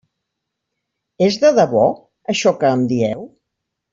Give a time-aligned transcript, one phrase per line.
[1.25, 1.85] És de debò
[2.35, 3.23] això que em dieu?